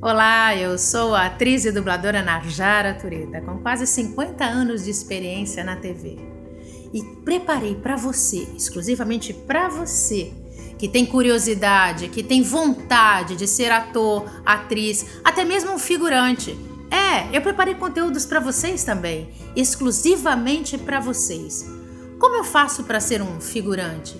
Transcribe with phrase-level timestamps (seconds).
[0.00, 5.64] Olá, eu sou a atriz e dubladora Narjara Tureta, com quase 50 anos de experiência
[5.64, 6.16] na TV.
[6.94, 10.32] E preparei para você, exclusivamente para você,
[10.78, 16.56] que tem curiosidade, que tem vontade de ser ator, atriz, até mesmo um figurante.
[16.92, 21.68] É, eu preparei conteúdos para vocês também, exclusivamente para vocês.
[22.20, 24.16] Como eu faço para ser um figurante?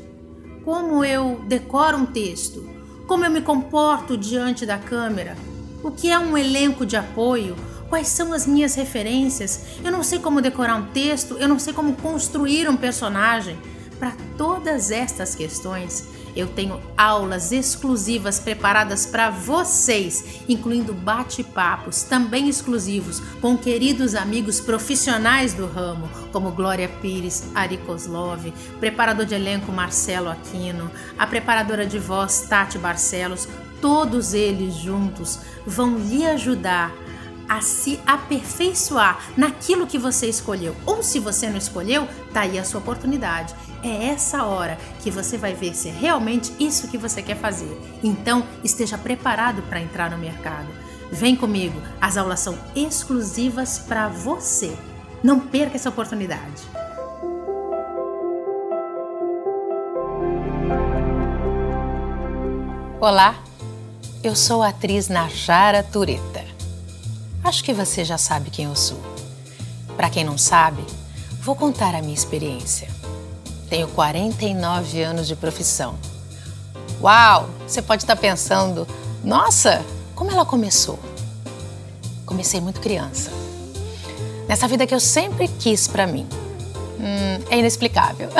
[0.65, 2.69] Como eu decoro um texto?
[3.07, 5.37] Como eu me comporto diante da câmera?
[5.83, 7.57] O que é um elenco de apoio?
[7.89, 9.65] Quais são as minhas referências?
[9.85, 13.57] Eu não sei como decorar um texto, eu não sei como construir um personagem.
[13.99, 23.21] Para todas estas questões, eu tenho aulas exclusivas preparadas para vocês, incluindo bate-papos também exclusivos
[23.41, 30.29] com queridos amigos profissionais do ramo, como Glória Pires, Ari Kozlov, preparador de elenco Marcelo
[30.29, 33.49] Aquino, a preparadora de voz Tati Barcelos,
[33.81, 36.93] todos eles juntos vão lhe ajudar
[37.49, 40.77] a se aperfeiçoar naquilo que você escolheu.
[40.85, 43.55] Ou se você não escolheu, tá aí a sua oportunidade.
[43.83, 47.81] É essa hora que você vai ver se é realmente isso que você quer fazer.
[48.03, 50.69] Então, esteja preparado para entrar no mercado.
[51.11, 54.77] Vem comigo, as aulas são exclusivas para você.
[55.23, 56.63] Não perca essa oportunidade.
[63.01, 63.37] Olá,
[64.23, 66.45] eu sou a atriz Najara Tureta.
[67.45, 68.99] Acho que você já sabe quem eu sou.
[69.97, 70.85] Para quem não sabe,
[71.41, 72.89] vou contar a minha experiência.
[73.71, 75.97] Tenho 49 anos de profissão.
[77.01, 77.49] Uau!
[77.67, 78.89] Você pode estar pensando,
[79.23, 79.85] nossa,
[80.17, 80.99] como ela começou?
[82.27, 83.31] Comecei muito criança.
[84.49, 86.27] Nessa vida que eu sempre quis para mim.
[86.99, 88.31] Hum, é inexplicável.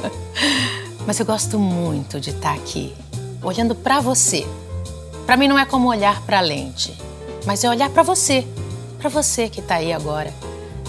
[1.06, 2.94] Mas eu gosto muito de estar aqui,
[3.42, 4.46] olhando para você
[5.30, 6.92] para mim não é como olhar para a lente,
[7.46, 8.44] mas é olhar para você,
[8.98, 10.34] para você que está aí agora,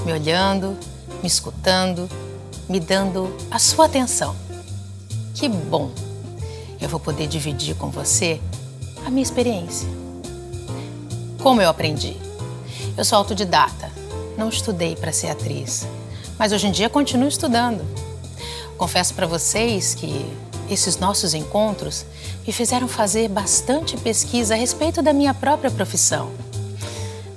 [0.03, 0.75] me olhando,
[1.21, 2.09] me escutando,
[2.67, 4.35] me dando a sua atenção.
[5.35, 5.91] Que bom!
[6.81, 8.41] Eu vou poder dividir com você
[9.05, 9.87] a minha experiência.
[11.43, 12.17] Como eu aprendi?
[12.97, 13.91] Eu sou autodidata,
[14.39, 15.85] não estudei para ser atriz,
[16.39, 17.85] mas hoje em dia continuo estudando.
[18.75, 20.25] Confesso para vocês que
[20.73, 22.05] esses nossos encontros
[22.45, 26.31] me fizeram fazer bastante pesquisa a respeito da minha própria profissão.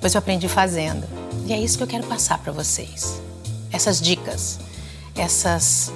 [0.01, 1.07] Pois eu aprendi fazendo.
[1.47, 3.21] E é isso que eu quero passar para vocês.
[3.73, 4.59] Essas dicas,
[5.17, 5.93] essas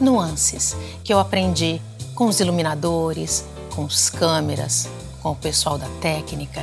[0.00, 1.80] nuances que eu aprendi
[2.14, 4.88] com os iluminadores, com os câmeras,
[5.22, 6.62] com o pessoal da técnica.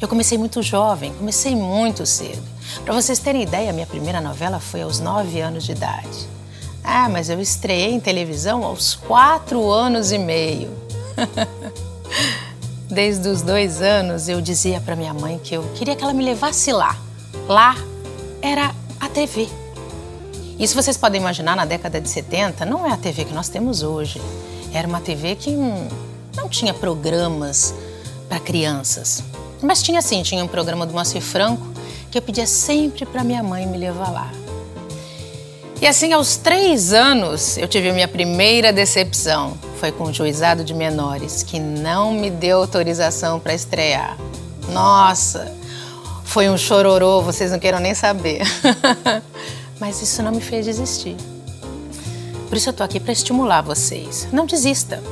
[0.00, 2.42] Eu comecei muito jovem, comecei muito cedo.
[2.84, 6.28] Para vocês terem ideia, minha primeira novela foi aos 9 anos de idade.
[6.88, 10.70] Ah, mas eu estreiei em televisão aos quatro anos e meio.
[12.88, 16.24] Desde os dois anos eu dizia para minha mãe que eu queria que ela me
[16.24, 16.96] levasse lá.
[17.48, 17.74] Lá
[18.40, 19.48] era a TV.
[20.60, 23.82] Isso vocês podem imaginar na década de 70, não é a TV que nós temos
[23.82, 24.22] hoje.
[24.72, 25.50] Era uma TV que
[26.36, 27.74] não tinha programas
[28.28, 29.24] para crianças.
[29.60, 31.66] Mas tinha sim, tinha um programa do Moacir Franco
[32.12, 34.45] que eu pedia sempre para minha mãe me levar lá.
[35.80, 39.58] E assim, aos três anos, eu tive a minha primeira decepção.
[39.78, 44.16] Foi com o juizado de menores, que não me deu autorização para estrear.
[44.70, 45.54] Nossa,
[46.24, 48.40] foi um chororô, vocês não queiram nem saber.
[49.78, 51.16] Mas isso não me fez desistir.
[52.48, 54.26] Por isso eu tô aqui para estimular vocês.
[54.32, 55.02] Não desista.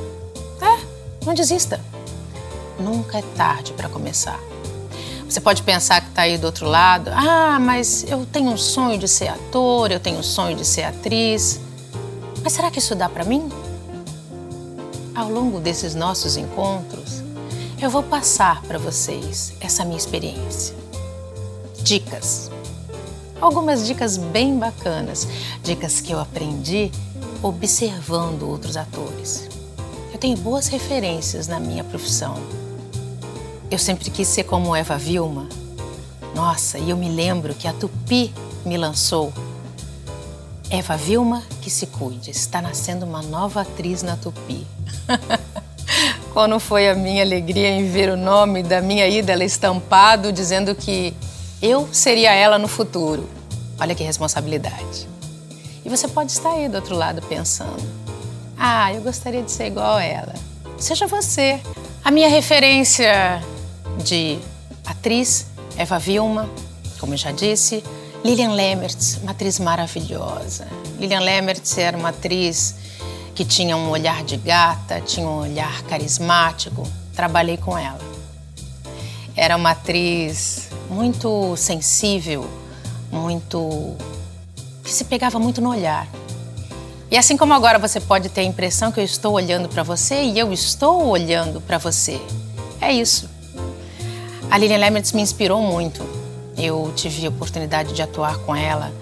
[0.62, 1.78] É, não desista.
[2.78, 4.40] Nunca é tarde para começar.
[5.34, 7.10] Você pode pensar que está aí do outro lado.
[7.12, 10.84] Ah, mas eu tenho um sonho de ser ator, eu tenho um sonho de ser
[10.84, 11.58] atriz.
[12.40, 13.48] Mas será que isso dá para mim?
[15.12, 17.20] Ao longo desses nossos encontros,
[17.82, 20.72] eu vou passar para vocês essa minha experiência.
[21.82, 22.48] Dicas.
[23.40, 25.26] Algumas dicas bem bacanas,
[25.64, 26.92] dicas que eu aprendi
[27.42, 29.48] observando outros atores.
[30.12, 32.36] Eu tenho boas referências na minha profissão
[33.70, 35.48] eu sempre quis ser como Eva Vilma.
[36.34, 38.32] Nossa, e eu me lembro que a Tupi
[38.64, 39.32] me lançou.
[40.70, 44.66] Eva Vilma, que se cuide, está nascendo uma nova atriz na Tupi.
[46.32, 51.14] Quando foi a minha alegria em ver o nome da minha ídola estampado, dizendo que
[51.62, 53.28] eu seria ela no futuro.
[53.78, 55.08] Olha que responsabilidade.
[55.84, 57.82] E você pode estar aí do outro lado pensando:
[58.58, 60.34] ah, eu gostaria de ser igual a ela.
[60.78, 61.60] Seja você.
[62.04, 63.42] A minha referência
[64.02, 64.38] de
[64.84, 65.46] atriz,
[65.76, 66.48] Eva Vilma,
[66.98, 67.82] como eu já disse,
[68.24, 70.66] Lilian Lemmertz, uma atriz maravilhosa.
[70.98, 72.74] Lilian Lemmertz era uma atriz
[73.34, 76.88] que tinha um olhar de gata, tinha um olhar carismático.
[77.14, 78.00] Trabalhei com ela.
[79.36, 82.48] Era uma atriz muito sensível,
[83.10, 83.96] muito.
[84.82, 86.08] que se pegava muito no olhar.
[87.10, 90.22] E assim como agora você pode ter a impressão que eu estou olhando para você
[90.22, 92.20] e eu estou olhando para você.
[92.80, 93.33] É isso.
[94.50, 96.02] A Lilian Lemertz me inspirou muito.
[96.56, 98.92] Eu tive a oportunidade de atuar com ela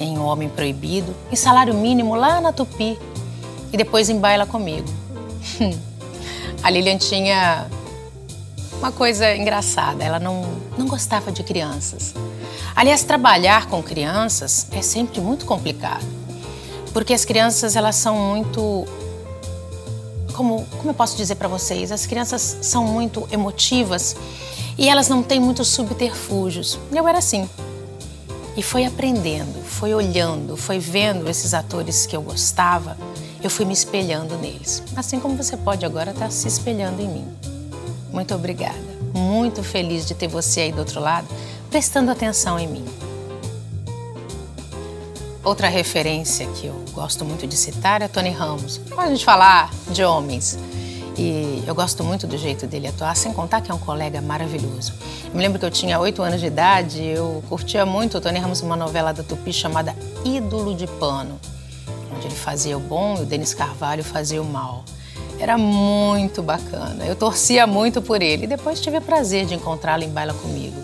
[0.00, 2.98] em O Homem Proibido, em salário mínimo lá na Tupi
[3.72, 4.88] e depois em Baila Comigo.
[6.62, 7.66] a Lilian tinha
[8.78, 10.44] uma coisa engraçada, ela não,
[10.76, 12.14] não gostava de crianças.
[12.74, 16.04] Aliás, trabalhar com crianças é sempre muito complicado,
[16.92, 18.86] porque as crianças elas são muito
[20.32, 24.16] como, como eu posso dizer para vocês, as crianças são muito emotivas
[24.76, 26.78] e elas não têm muitos subterfúgios.
[26.90, 27.48] Eu era assim.
[28.56, 32.96] E foi aprendendo, foi olhando, foi vendo esses atores que eu gostava,
[33.42, 34.82] eu fui me espelhando neles.
[34.94, 37.28] Assim como você pode agora estar tá se espelhando em mim.
[38.12, 38.92] Muito obrigada.
[39.14, 41.26] Muito feliz de ter você aí do outro lado,
[41.70, 42.84] prestando atenção em mim.
[45.42, 48.80] Outra referência que eu gosto muito de citar é Tony Ramos.
[48.90, 50.56] Quando a gente falar de homens,
[51.16, 54.94] e eu gosto muito do jeito dele atuar, sem contar que é um colega maravilhoso.
[55.26, 58.38] Eu me lembro que eu tinha oito anos de idade, eu curtia muito o Tony
[58.38, 59.94] Ramos uma novela da Tupi chamada
[60.24, 61.38] Ídolo de Pano,
[62.16, 64.84] onde ele fazia o bom e o Denis Carvalho fazia o mal.
[65.38, 70.02] Era muito bacana, eu torcia muito por ele e depois tive o prazer de encontrá-lo
[70.04, 70.80] em Baila Comigo.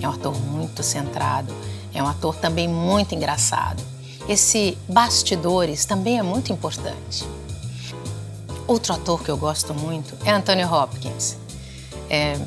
[0.00, 1.52] É um ator muito centrado,
[1.92, 3.82] é um ator também muito engraçado.
[4.28, 7.24] Esse bastidores também é muito importante.
[8.66, 11.36] Outro ator que eu gosto muito é Anthony Hopkins.
[12.08, 12.38] É,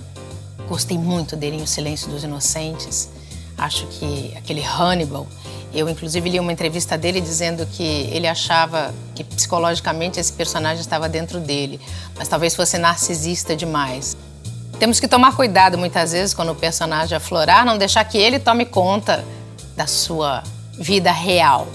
[0.68, 3.10] gostei muito dele em O Silêncio dos Inocentes.
[3.56, 5.28] Acho que aquele Hannibal.
[5.74, 11.08] Eu, inclusive, li uma entrevista dele dizendo que ele achava que psicologicamente esse personagem estava
[11.08, 11.80] dentro dele,
[12.18, 14.18] mas talvez fosse narcisista demais.
[14.80, 18.66] Temos que tomar cuidado muitas vezes quando o personagem aflorar, não deixar que ele tome
[18.66, 19.24] conta
[19.76, 20.44] da sua
[20.80, 21.68] vida real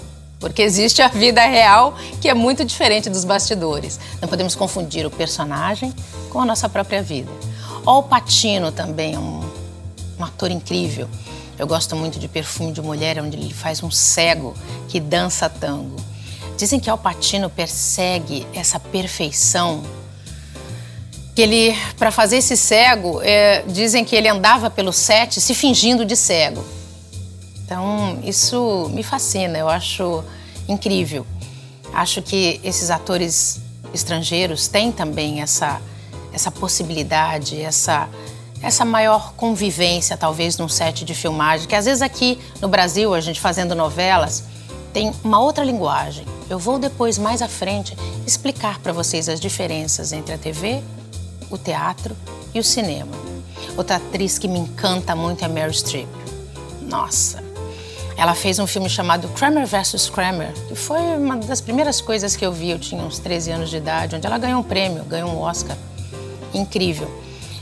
[0.43, 4.01] porque existe a vida real que é muito diferente dos bastidores.
[4.21, 5.95] Não podemos confundir o personagem
[6.31, 7.31] com a nossa própria vida.
[7.87, 9.49] O Patino também é um,
[10.19, 11.09] um ator incrível.
[11.57, 14.53] Eu gosto muito de Perfume de Mulher, onde ele faz um cego
[14.89, 15.95] que dança tango.
[16.59, 19.85] Dizem que Al Pacino persegue essa perfeição.
[21.37, 26.05] Que ele, para fazer esse cego, é, dizem que ele andava pelo set se fingindo
[26.05, 26.65] de cego.
[27.73, 30.23] Então, isso me fascina, eu acho
[30.69, 31.27] incrível.
[31.95, 33.63] Acho que esses atores
[33.95, 35.81] estrangeiros têm também essa,
[36.35, 38.11] essa possibilidade, essa,
[38.61, 43.23] essa maior convivência, talvez, num set de filmagem, que às vezes aqui no Brasil, a
[43.23, 44.45] gente fazendo novelas,
[44.93, 46.27] tem uma outra linguagem.
[46.51, 47.97] Eu vou depois, mais à frente,
[48.27, 50.83] explicar para vocês as diferenças entre a TV,
[51.51, 52.15] o teatro
[52.53, 53.13] e o cinema.
[53.79, 56.07] Outra atriz que me encanta muito é Meryl Streep.
[56.83, 57.42] Nossa,
[58.23, 60.09] ela fez um filme chamado Kramer vs.
[60.09, 62.71] Kramer, que foi uma das primeiras coisas que eu vi.
[62.71, 65.77] Eu tinha uns 13 anos de idade, onde ela ganhou um prêmio, ganhou um Oscar.
[66.55, 67.09] Incrível.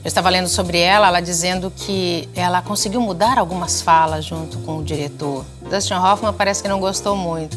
[0.04, 4.76] Eu estava lendo sobre ela, ela dizendo que ela conseguiu mudar algumas falas junto com
[4.76, 5.46] o diretor.
[5.62, 7.56] Dustin Hoffman parece que não gostou muito.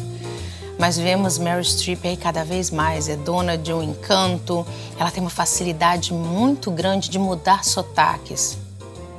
[0.78, 4.66] Mas vemos Meryl Streep aí cada vez mais, é dona de um encanto,
[4.98, 8.63] ela tem uma facilidade muito grande de mudar sotaques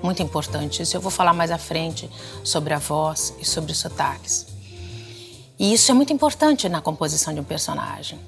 [0.06, 0.82] muito importante.
[0.82, 2.10] Isso eu vou falar mais à frente
[2.44, 4.46] sobre a voz e sobre os sotaques.
[5.58, 8.20] E isso é muito importante na composição de um personagem.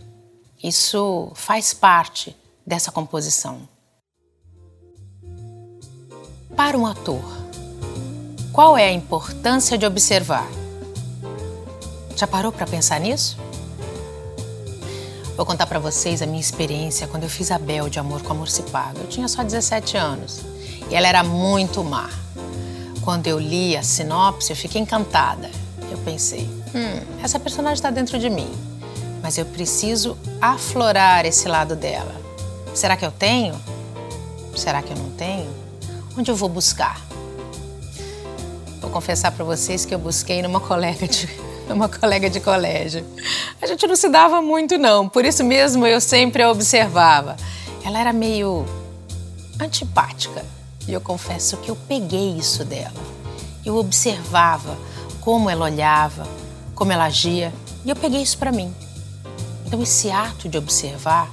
[0.61, 3.67] Isso faz parte dessa composição.
[6.55, 7.23] Para um ator,
[8.51, 10.47] qual é a importância de observar?
[12.15, 13.37] Já parou para pensar nisso?
[15.35, 18.31] Vou contar para vocês a minha experiência quando eu fiz a Bel de Amor com
[18.31, 19.01] Amor Paga.
[19.01, 20.56] Eu tinha só 17 anos.
[20.89, 22.09] E ela era muito má.
[23.01, 25.49] Quando eu li a sinopse, eu fiquei encantada.
[25.89, 28.49] Eu pensei, hum, essa personagem está dentro de mim,
[29.21, 32.15] mas eu preciso aflorar esse lado dela.
[32.73, 33.55] Será que eu tenho?
[34.55, 35.49] Será que eu não tenho?
[36.17, 36.99] Onde eu vou buscar?
[38.81, 41.29] Vou confessar para vocês que eu busquei numa colega de
[41.67, 43.05] numa colega de colégio.
[43.61, 47.35] A gente não se dava muito não, por isso mesmo eu sempre a observava.
[47.83, 48.65] Ela era meio
[49.59, 50.43] antipática.
[50.87, 52.93] E eu confesso que eu peguei isso dela.
[53.65, 54.77] Eu observava
[55.19, 56.25] como ela olhava,
[56.73, 57.53] como ela agia,
[57.83, 58.73] e eu peguei isso para mim.
[59.65, 61.29] Então esse ato de observar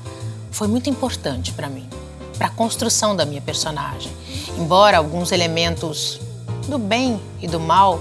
[0.50, 1.88] foi muito importante para mim,
[2.36, 4.10] para a construção da minha personagem.
[4.58, 6.20] Embora alguns elementos
[6.68, 8.00] do bem e do mal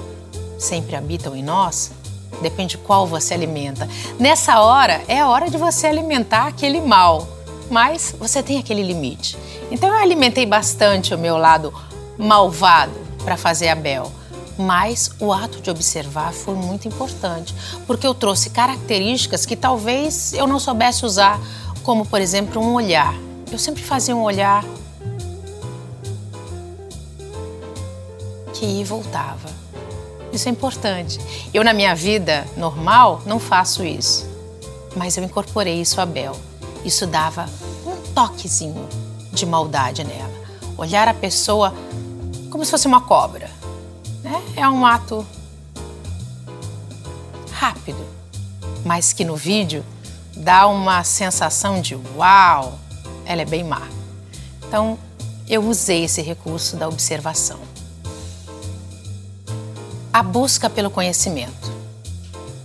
[0.57, 1.91] sempre habitam em nós,
[2.41, 3.87] depende qual você alimenta.
[4.19, 7.27] Nessa hora é a hora de você alimentar aquele mal,
[7.69, 9.37] mas você tem aquele limite.
[9.73, 11.73] Então eu alimentei bastante o meu lado
[12.15, 14.11] malvado para fazer a Bel,
[14.55, 17.55] mas o ato de observar foi muito importante,
[17.87, 21.39] porque eu trouxe características que talvez eu não soubesse usar,
[21.81, 23.15] como por exemplo um olhar.
[23.51, 24.63] Eu sempre fazia um olhar
[28.53, 29.49] que ia e voltava.
[30.31, 31.19] Isso é importante.
[31.51, 34.29] Eu, na minha vida normal, não faço isso.
[34.95, 36.35] Mas eu incorporei isso a Bel.
[36.85, 37.49] Isso dava
[37.87, 39.02] um toquezinho
[39.33, 40.31] de maldade nela.
[40.77, 41.73] Olhar a pessoa
[42.49, 43.49] como se fosse uma cobra.
[44.21, 44.41] Né?
[44.55, 45.25] É um ato
[47.51, 48.05] rápido,
[48.85, 49.83] mas que no vídeo
[50.35, 52.79] dá uma sensação de uau,
[53.25, 53.87] ela é bem má.
[54.67, 54.97] Então,
[55.47, 57.59] eu usei esse recurso da observação
[60.13, 61.73] a busca pelo conhecimento.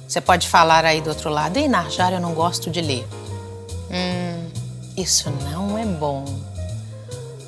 [0.06, 3.08] Você pode falar aí do outro lado, ei, Narjar, eu não gosto de ler.
[3.90, 4.50] Hum,
[4.94, 6.26] isso não é bom.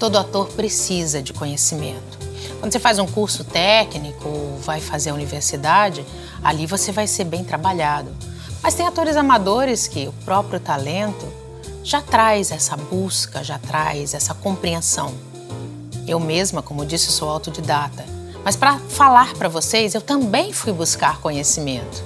[0.01, 2.19] Todo ator precisa de conhecimento.
[2.59, 6.07] Quando você faz um curso técnico ou vai fazer a universidade,
[6.43, 8.11] ali você vai ser bem trabalhado.
[8.63, 11.31] Mas tem atores amadores que o próprio talento
[11.85, 15.13] já traz essa busca, já traz essa compreensão.
[16.09, 18.03] Eu mesma, como disse, sou autodidata.
[18.43, 22.03] Mas para falar para vocês, eu também fui buscar conhecimento.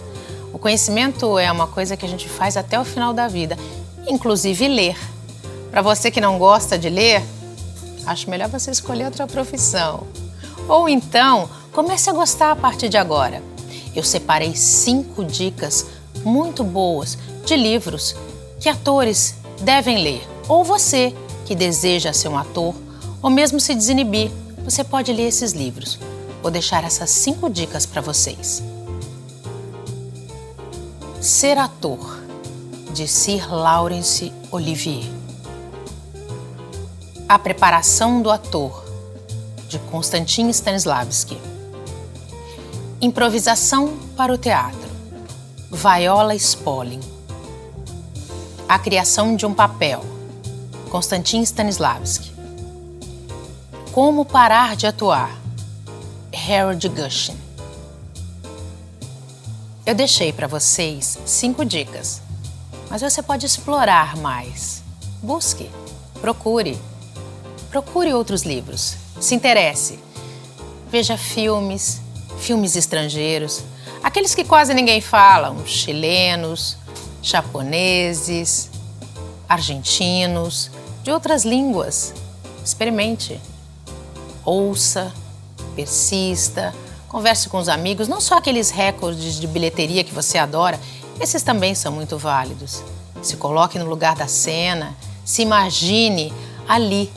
[0.53, 3.57] O conhecimento é uma coisa que a gente faz até o final da vida,
[4.09, 4.99] inclusive ler.
[5.71, 7.23] Para você que não gosta de ler,
[8.07, 10.07] acho melhor você escolher outra profissão.
[10.69, 13.43] Ou então, comece a gostar a partir de agora.
[13.95, 15.87] Eu separei cinco dicas
[16.25, 18.15] muito boas de livros
[18.61, 20.27] que atores devem ler.
[20.49, 22.75] Ou você que deseja ser um ator,
[23.23, 24.31] ou mesmo se desinibir,
[24.65, 25.99] você pode ler esses livros
[26.45, 28.63] vou deixar essas cinco dicas para vocês.
[31.19, 32.21] Ser ator,
[32.93, 35.24] de Sir Laurence Olivier.
[37.27, 38.85] A preparação do ator,
[39.67, 41.39] de Konstantin Stanislavski.
[43.01, 44.91] Improvisação para o teatro,
[45.73, 47.01] Viola Spolin.
[48.69, 50.05] A criação de um papel,
[50.91, 52.31] Konstantin Stanislavski.
[53.91, 55.35] Como parar de atuar,
[56.31, 57.39] Harold Gushin.
[59.87, 62.21] Eu deixei para vocês cinco dicas,
[62.91, 64.83] mas você pode explorar mais.
[65.23, 65.71] Busque,
[66.21, 66.79] procure,
[67.75, 69.99] procure outros livros, se interesse,
[70.93, 72.01] veja filmes,
[72.39, 73.65] filmes estrangeiros,
[74.01, 76.77] aqueles que quase ninguém fala, chilenos,
[77.21, 78.71] japoneses,
[79.49, 80.71] argentinos,
[81.03, 82.15] de outras línguas.
[82.65, 83.41] Experimente,
[84.45, 85.13] ouça
[85.75, 86.73] persista,
[87.09, 90.79] converse com os amigos, não só aqueles recordes de bilheteria que você adora,
[91.19, 92.85] esses também são muito válidos.
[93.21, 96.33] Se coloque no lugar da cena, se imagine
[96.69, 97.11] ali,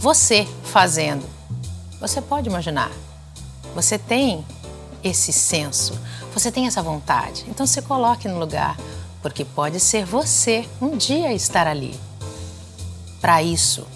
[0.00, 1.24] você fazendo.
[2.00, 2.90] Você pode imaginar.
[3.74, 4.44] Você tem
[5.02, 5.98] esse senso,
[6.32, 7.44] você tem essa vontade.
[7.48, 8.76] Então se coloque no lugar,
[9.20, 11.98] porque pode ser você um dia estar ali.
[13.20, 13.86] Para isso,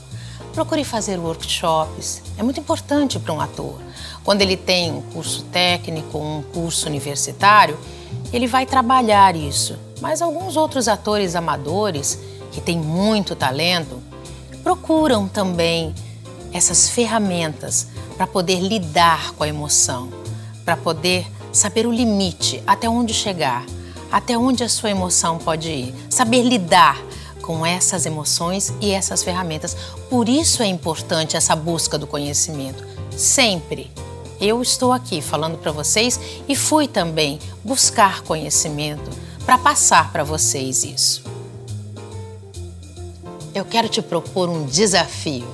[0.53, 2.23] procure fazer workshops.
[2.37, 3.79] É muito importante para um ator.
[4.25, 7.79] Quando ele tem um curso técnico, um curso universitário,
[8.33, 9.79] ele vai trabalhar isso.
[10.01, 12.19] Mas alguns outros atores amadores
[12.51, 14.03] que têm muito talento
[14.62, 15.95] procuram também
[16.52, 20.11] essas ferramentas para poder lidar com a emoção,
[20.64, 23.64] para poder saber o limite, até onde chegar,
[24.11, 27.00] até onde a sua emoção pode ir, saber lidar
[27.40, 29.76] com essas emoções e essas ferramentas.
[30.09, 32.85] Por isso é importante essa busca do conhecimento,
[33.16, 33.90] sempre
[34.42, 39.09] eu estou aqui falando para vocês e fui também buscar conhecimento
[39.47, 41.32] para passar para vocês isso.
[43.55, 45.47] Eu quero te propor um desafio.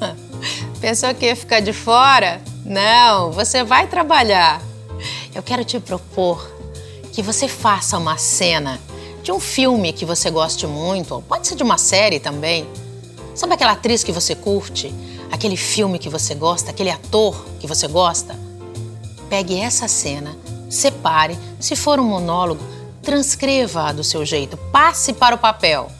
[0.80, 2.40] Pensou que ia ficar de fora?
[2.64, 4.62] Não, você vai trabalhar.
[5.34, 6.50] Eu quero te propor
[7.12, 8.80] que você faça uma cena
[9.22, 12.66] de um filme que você goste muito, ou pode ser de uma série também.
[13.34, 14.94] Sabe aquela atriz que você curte?
[15.34, 18.38] aquele filme que você gosta, aquele ator que você gosta,
[19.28, 20.36] pegue essa cena,
[20.70, 22.62] separe, se for um monólogo,
[23.02, 25.90] transcreva-a do seu jeito, passe para o papel.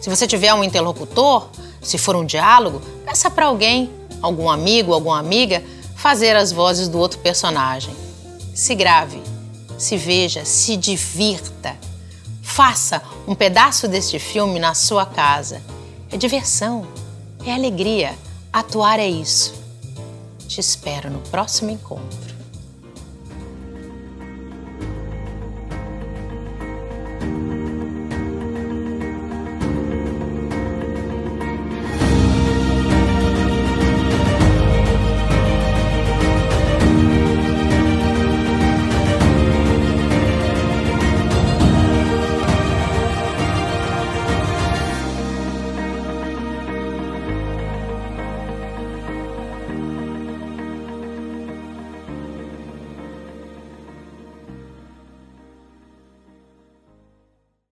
[0.00, 1.48] Se você tiver um interlocutor,
[1.82, 3.90] se for um diálogo, peça para alguém,
[4.22, 5.62] algum amigo, alguma amiga,
[5.94, 7.94] fazer as vozes do outro personagem.
[8.54, 9.22] Se grave,
[9.78, 11.76] se veja, se divirta.
[12.42, 15.62] Faça um pedaço deste filme na sua casa.
[16.10, 16.86] É diversão,
[17.44, 18.14] é alegria.
[18.52, 19.54] Atuar é isso.
[20.48, 22.29] Te espero no próximo encontro.